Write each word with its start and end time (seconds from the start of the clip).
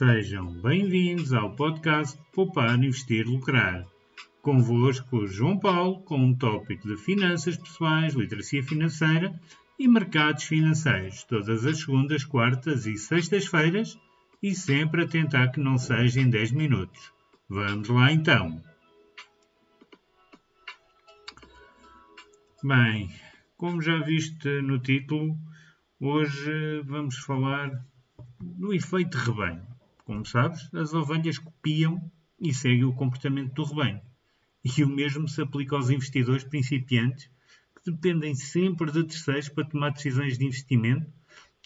Sejam 0.00 0.50
bem-vindos 0.62 1.34
ao 1.34 1.54
podcast 1.54 2.18
Poupar, 2.32 2.82
Investir, 2.82 3.28
Lucrar. 3.28 3.86
Convosco, 4.40 5.26
João 5.26 5.58
Paulo, 5.58 6.00
com 6.04 6.16
um 6.16 6.34
tópico 6.34 6.88
de 6.88 6.96
finanças 6.96 7.54
pessoais, 7.58 8.14
literacia 8.14 8.62
financeira 8.62 9.38
e 9.78 9.86
mercados 9.86 10.44
financeiros, 10.44 11.24
todas 11.24 11.66
as 11.66 11.80
segundas, 11.80 12.24
quartas 12.24 12.86
e 12.86 12.96
sextas-feiras, 12.96 13.98
e 14.42 14.54
sempre 14.54 15.02
a 15.02 15.06
tentar 15.06 15.48
que 15.48 15.60
não 15.60 15.76
seja 15.76 16.18
em 16.18 16.30
10 16.30 16.52
minutos. 16.52 17.12
Vamos 17.46 17.90
lá 17.90 18.10
então. 18.10 18.64
Bem, 22.64 23.10
como 23.54 23.82
já 23.82 23.98
viste 23.98 24.62
no 24.62 24.78
título, 24.78 25.36
hoje 26.00 26.80
vamos 26.86 27.18
falar 27.18 27.84
do 28.40 28.72
efeito 28.72 29.18
rebanho. 29.18 29.69
Como 30.10 30.26
sabes, 30.26 30.68
as 30.74 30.92
ovelhas 30.92 31.38
copiam 31.38 32.10
e 32.36 32.52
seguem 32.52 32.82
o 32.82 32.92
comportamento 32.92 33.54
do 33.54 33.62
rebanho. 33.62 34.00
E 34.64 34.82
o 34.82 34.88
mesmo 34.88 35.28
se 35.28 35.40
aplica 35.40 35.76
aos 35.76 35.88
investidores 35.88 36.42
principiantes 36.42 37.30
que 37.76 37.92
dependem 37.92 38.34
sempre 38.34 38.90
de 38.90 39.04
terceiros 39.04 39.48
para 39.48 39.68
tomar 39.68 39.90
decisões 39.90 40.36
de 40.36 40.44
investimento, 40.44 41.06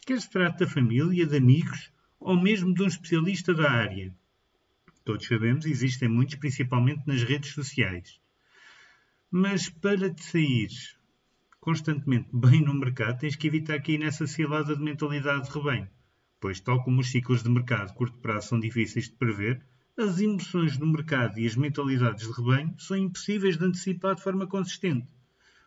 quer 0.04 0.20
se 0.20 0.28
trate 0.28 0.58
da 0.58 0.66
família, 0.66 1.26
de 1.26 1.38
amigos 1.38 1.90
ou 2.20 2.38
mesmo 2.38 2.74
de 2.74 2.82
um 2.82 2.86
especialista 2.86 3.54
da 3.54 3.70
área. 3.70 4.14
Todos 5.06 5.26
sabemos, 5.26 5.64
existem 5.64 6.10
muitos, 6.10 6.34
principalmente 6.34 7.02
nas 7.06 7.22
redes 7.22 7.54
sociais. 7.54 8.20
Mas 9.30 9.70
para 9.70 10.12
te 10.12 10.22
sair 10.22 10.68
constantemente 11.58 12.28
bem 12.30 12.60
no 12.60 12.74
mercado, 12.74 13.20
tens 13.20 13.36
que 13.36 13.46
evitar 13.46 13.80
cair 13.80 13.96
nessa 13.96 14.26
cilada 14.26 14.76
de 14.76 14.82
mentalidade 14.82 15.48
de 15.48 15.50
rebanho 15.50 15.88
pois, 16.44 16.60
tal 16.60 16.84
como 16.84 17.00
os 17.00 17.10
ciclos 17.10 17.42
de 17.42 17.48
mercado 17.48 17.88
de 17.88 17.94
curto 17.94 18.18
prazo 18.18 18.48
são 18.48 18.60
difíceis 18.60 19.06
de 19.06 19.16
prever, 19.16 19.64
as 19.96 20.20
emoções 20.20 20.76
do 20.76 20.86
mercado 20.86 21.40
e 21.40 21.46
as 21.46 21.56
mentalidades 21.56 22.26
de 22.26 22.32
rebanho 22.34 22.74
são 22.76 22.98
impossíveis 22.98 23.56
de 23.56 23.64
antecipar 23.64 24.14
de 24.14 24.22
forma 24.22 24.46
consistente. 24.46 25.08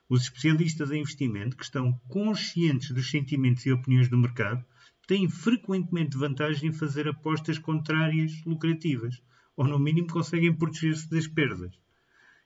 Os 0.07 0.21
especialistas 0.21 0.91
em 0.91 0.99
investimento, 0.99 1.57
que 1.57 1.63
estão 1.63 1.99
conscientes 2.07 2.91
dos 2.91 3.09
sentimentos 3.09 3.65
e 3.65 3.71
opiniões 3.71 4.07
do 4.07 4.19
mercado, 4.19 4.63
têm 5.07 5.27
frequentemente 5.27 6.15
vantagem 6.15 6.69
em 6.69 6.73
fazer 6.73 7.07
apostas 7.07 7.57
contrárias 7.57 8.39
lucrativas, 8.45 9.19
ou 9.55 9.65
no 9.65 9.79
mínimo 9.79 10.09
conseguem 10.09 10.53
proteger-se 10.53 11.09
das 11.09 11.25
perdas. 11.25 11.73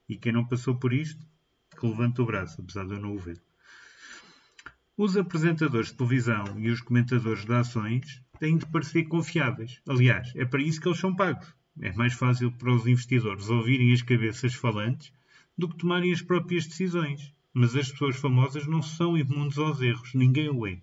E 0.07 0.15
quem 0.15 0.31
não 0.31 0.47
passou 0.47 0.77
por 0.77 0.93
isto, 0.93 1.27
que 1.77 1.85
levanta 1.85 2.21
o 2.21 2.25
braço, 2.25 2.61
apesar 2.61 2.87
de 2.87 2.93
eu 2.93 3.01
não 3.01 3.13
o 3.13 3.19
ver. 3.19 3.41
Os 5.03 5.17
apresentadores 5.17 5.87
de 5.87 5.95
televisão 5.95 6.59
e 6.59 6.69
os 6.69 6.79
comentadores 6.79 7.43
de 7.43 7.51
ações 7.51 8.21
têm 8.39 8.55
de 8.55 8.67
parecer 8.67 9.05
confiáveis. 9.05 9.81
Aliás, 9.89 10.31
é 10.35 10.45
para 10.45 10.61
isso 10.61 10.79
que 10.79 10.87
eles 10.87 10.99
são 10.99 11.15
pagos. 11.15 11.55
É 11.81 11.91
mais 11.93 12.13
fácil 12.13 12.51
para 12.51 12.71
os 12.71 12.85
investidores 12.85 13.49
ouvirem 13.49 13.91
as 13.93 14.03
cabeças 14.03 14.53
falantes 14.53 15.11
do 15.57 15.67
que 15.67 15.77
tomarem 15.77 16.13
as 16.13 16.21
próprias 16.21 16.67
decisões. 16.67 17.33
Mas 17.51 17.75
as 17.75 17.91
pessoas 17.91 18.17
famosas 18.17 18.67
não 18.67 18.83
são 18.83 19.17
imunes 19.17 19.57
aos 19.57 19.81
erros, 19.81 20.13
ninguém 20.13 20.51
o 20.51 20.67
é. 20.67 20.79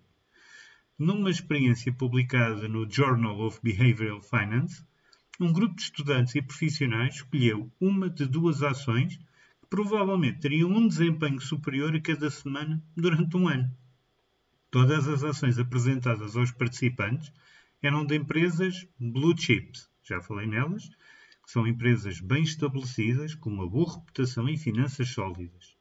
Numa 0.98 1.30
experiência 1.30 1.92
publicada 1.92 2.66
no 2.66 2.90
Journal 2.90 3.38
of 3.38 3.60
Behavioral 3.62 4.20
Finance, 4.20 4.84
um 5.38 5.52
grupo 5.52 5.76
de 5.76 5.82
estudantes 5.82 6.34
e 6.34 6.42
profissionais 6.42 7.14
escolheu 7.14 7.70
uma 7.80 8.10
de 8.10 8.26
duas 8.26 8.64
ações 8.64 9.16
que 9.16 9.68
provavelmente 9.70 10.40
teriam 10.40 10.72
um 10.72 10.88
desempenho 10.88 11.40
superior 11.40 11.94
a 11.94 12.00
cada 12.00 12.28
semana 12.28 12.82
durante 12.96 13.36
um 13.36 13.46
ano. 13.46 13.72
Todas 14.70 15.08
as 15.08 15.24
ações 15.24 15.58
apresentadas 15.58 16.36
aos 16.36 16.50
participantes 16.50 17.32
eram 17.82 18.04
de 18.04 18.14
empresas 18.16 18.86
blue 19.00 19.34
chips, 19.34 19.88
já 20.04 20.20
falei 20.20 20.46
nelas, 20.46 20.90
que 21.42 21.50
são 21.50 21.66
empresas 21.66 22.20
bem 22.20 22.42
estabelecidas, 22.42 23.34
com 23.34 23.48
uma 23.48 23.66
boa 23.66 23.94
reputação 23.94 24.46
e 24.46 24.58
finanças 24.58 25.08
sólidas. 25.08 25.74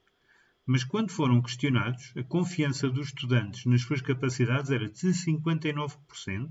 Mas 0.64 0.84
quando 0.84 1.12
foram 1.12 1.42
questionados, 1.42 2.14
a 2.16 2.22
confiança 2.22 2.88
dos 2.88 3.08
estudantes 3.08 3.66
nas 3.66 3.82
suas 3.82 4.00
capacidades 4.00 4.70
era 4.70 4.88
de 4.88 4.94
59%, 4.94 6.50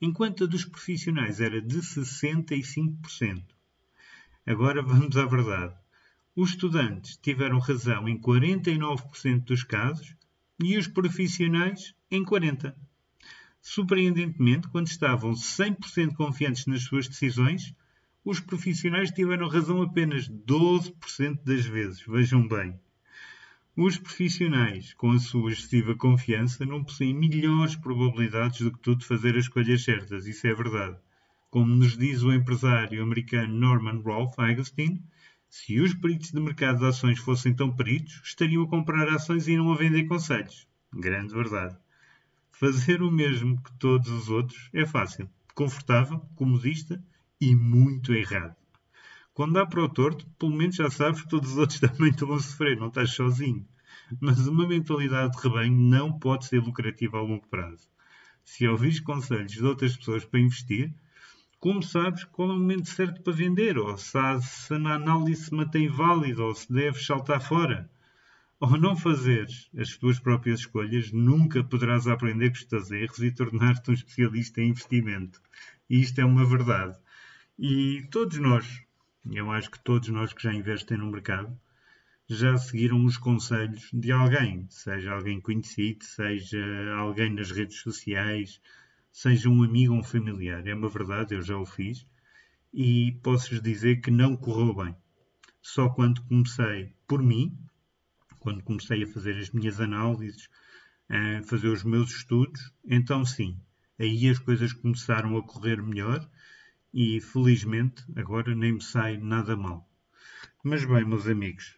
enquanto 0.00 0.42
a 0.42 0.46
dos 0.48 0.64
profissionais 0.64 1.40
era 1.40 1.62
de 1.62 1.78
65%. 1.78 3.44
Agora 4.44 4.82
vamos 4.82 5.16
à 5.16 5.24
verdade. 5.24 5.74
Os 6.34 6.50
estudantes 6.50 7.16
tiveram 7.16 7.60
razão 7.60 8.08
em 8.08 8.20
49% 8.20 9.44
dos 9.44 9.62
casos 9.62 10.16
e 10.62 10.76
os 10.76 10.86
profissionais 10.86 11.94
em 12.10 12.24
40%. 12.24 12.74
Surpreendentemente, 13.60 14.68
quando 14.68 14.86
estavam 14.86 15.32
100% 15.32 16.14
confiantes 16.14 16.66
nas 16.66 16.82
suas 16.82 17.08
decisões, 17.08 17.74
os 18.24 18.38
profissionais 18.38 19.10
tiveram 19.10 19.48
razão 19.48 19.82
apenas 19.82 20.28
12% 20.28 21.42
das 21.44 21.66
vezes. 21.66 22.00
Vejam 22.06 22.46
bem. 22.46 22.78
Os 23.76 23.98
profissionais, 23.98 24.94
com 24.94 25.10
a 25.10 25.18
sua 25.18 25.52
excessiva 25.52 25.94
confiança, 25.94 26.64
não 26.64 26.82
possuem 26.82 27.12
melhores 27.12 27.76
probabilidades 27.76 28.60
do 28.60 28.72
que 28.72 28.78
tu 28.78 28.96
de 28.96 29.04
fazer 29.04 29.36
as 29.36 29.44
escolhas 29.44 29.84
certas. 29.84 30.26
Isso 30.26 30.46
é 30.46 30.54
verdade. 30.54 30.96
Como 31.50 31.74
nos 31.74 31.96
diz 31.96 32.22
o 32.22 32.32
empresário 32.32 33.02
americano 33.02 33.52
Norman 33.52 34.00
Rolfe 34.00 34.40
Agustin, 34.40 35.02
se 35.56 35.80
os 35.80 35.94
peritos 35.94 36.32
de 36.32 36.38
mercado 36.38 36.80
de 36.80 36.84
ações 36.84 37.18
fossem 37.18 37.54
tão 37.54 37.74
peritos, 37.74 38.20
estariam 38.22 38.62
a 38.62 38.68
comprar 38.68 39.08
ações 39.08 39.48
e 39.48 39.56
não 39.56 39.72
a 39.72 39.74
vender 39.74 40.04
conselhos. 40.04 40.68
Grande 40.92 41.32
verdade. 41.32 41.74
Fazer 42.52 43.00
o 43.00 43.10
mesmo 43.10 43.60
que 43.62 43.72
todos 43.78 44.06
os 44.10 44.28
outros 44.28 44.68
é 44.74 44.84
fácil, 44.84 45.30
confortável, 45.54 46.20
comodista 46.34 47.02
e 47.40 47.56
muito 47.56 48.12
errado. 48.12 48.54
Quando 49.32 49.54
dá 49.54 49.64
para 49.64 49.82
o 49.82 49.88
torto, 49.88 50.26
pelo 50.38 50.52
menos 50.52 50.76
já 50.76 50.90
sabes 50.90 51.22
que 51.22 51.28
todos 51.28 51.52
os 51.52 51.56
outros 51.56 51.80
também 51.80 52.10
estão 52.10 52.34
a 52.34 52.38
sofrer, 52.38 52.76
não 52.76 52.88
estás 52.88 53.12
sozinho. 53.12 53.66
Mas 54.20 54.46
uma 54.46 54.68
mentalidade 54.68 55.32
de 55.34 55.42
rebanho 55.42 55.72
não 55.72 56.18
pode 56.18 56.44
ser 56.44 56.60
lucrativa 56.60 57.16
a 57.16 57.22
longo 57.22 57.48
prazo. 57.48 57.88
Se 58.44 58.68
ouvires 58.68 59.00
conselhos 59.00 59.52
de 59.52 59.64
outras 59.64 59.96
pessoas 59.96 60.22
para 60.22 60.38
investir, 60.38 60.94
como 61.58 61.82
sabes 61.82 62.24
qual 62.24 62.50
é 62.50 62.52
o 62.52 62.58
momento 62.58 62.88
certo 62.88 63.22
para 63.22 63.32
vender, 63.32 63.78
ou 63.78 63.96
se 63.96 64.16
a, 64.16 64.40
se 64.40 64.74
análise 64.74 65.46
se 65.46 65.54
mantém 65.54 65.88
válida, 65.88 66.42
ou 66.42 66.54
se 66.54 66.72
deves 66.72 67.04
saltar 67.04 67.40
fora. 67.40 67.90
Ao 68.58 68.76
não 68.78 68.96
fazeres 68.96 69.68
as 69.76 69.96
tuas 69.96 70.18
próprias 70.18 70.60
escolhas, 70.60 71.12
nunca 71.12 71.62
poderás 71.62 72.06
aprender 72.06 72.50
com 72.50 72.56
os 72.56 72.64
teus 72.64 72.90
erros 72.90 73.18
e 73.18 73.30
tornar-te 73.30 73.90
um 73.90 73.94
especialista 73.94 74.60
em 74.62 74.70
investimento. 74.70 75.40
E 75.90 76.00
isto 76.00 76.18
é 76.20 76.24
uma 76.24 76.44
verdade. 76.44 76.96
E 77.58 78.06
todos 78.10 78.38
nós, 78.38 78.82
eu 79.30 79.50
acho 79.50 79.70
que 79.70 79.78
todos 79.80 80.08
nós 80.08 80.32
que 80.32 80.42
já 80.42 80.54
investem 80.54 80.96
no 80.98 81.10
mercado, 81.10 81.58
já 82.28 82.56
seguiram 82.56 83.04
os 83.04 83.16
conselhos 83.16 83.88
de 83.92 84.10
alguém, 84.10 84.66
seja 84.68 85.12
alguém 85.12 85.40
conhecido, 85.40 86.04
seja 86.04 86.94
alguém 86.96 87.32
nas 87.32 87.50
redes 87.50 87.78
sociais, 87.80 88.60
seja 89.16 89.48
um 89.48 89.62
amigo 89.62 89.94
ou 89.94 90.00
um 90.00 90.02
familiar. 90.02 90.66
É 90.66 90.74
uma 90.74 90.90
verdade, 90.90 91.34
eu 91.34 91.40
já 91.40 91.56
o 91.56 91.64
fiz 91.64 92.06
e 92.70 93.18
posso-vos 93.22 93.62
dizer 93.62 94.02
que 94.02 94.10
não 94.10 94.36
correu 94.36 94.74
bem. 94.74 94.94
Só 95.62 95.88
quando 95.88 96.22
comecei 96.24 96.92
por 97.08 97.22
mim, 97.22 97.58
quando 98.38 98.62
comecei 98.62 99.04
a 99.04 99.06
fazer 99.06 99.38
as 99.38 99.50
minhas 99.52 99.80
análises, 99.80 100.50
a 101.08 101.42
fazer 101.44 101.68
os 101.68 101.82
meus 101.82 102.10
estudos, 102.10 102.70
então 102.84 103.24
sim, 103.24 103.58
aí 103.98 104.28
as 104.28 104.38
coisas 104.38 104.74
começaram 104.74 105.34
a 105.38 105.42
correr 105.42 105.82
melhor 105.82 106.20
e 106.92 107.18
felizmente 107.18 108.04
agora 108.16 108.54
nem 108.54 108.72
me 108.72 108.82
sai 108.82 109.16
nada 109.16 109.56
mal. 109.56 109.88
Mas 110.62 110.84
bem, 110.84 111.06
meus 111.06 111.26
amigos, 111.26 111.74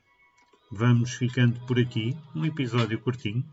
vamos 0.72 1.12
ficando 1.12 1.64
por 1.66 1.78
aqui, 1.78 2.16
um 2.34 2.44
episódio 2.44 2.98
curtinho. 2.98 3.48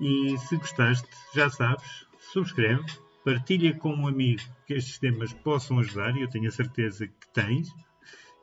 E 0.00 0.38
se 0.38 0.56
gostaste, 0.56 1.08
já 1.34 1.50
sabes, 1.50 2.06
subscreve, 2.32 2.84
partilha 3.24 3.74
com 3.74 3.92
um 3.94 4.06
amigo 4.06 4.42
que 4.66 4.74
estes 4.74 4.98
temas 4.98 5.32
possam 5.32 5.80
ajudar, 5.80 6.14
e 6.16 6.22
eu 6.22 6.28
tenho 6.28 6.48
a 6.48 6.52
certeza 6.52 7.06
que 7.06 7.32
tens. 7.32 7.68